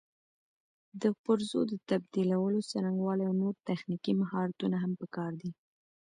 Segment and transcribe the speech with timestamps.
[1.01, 5.51] د پرزو د تبدیلولو څرنګوالي او نور تخنیکي مهارتونه هم پکار دي.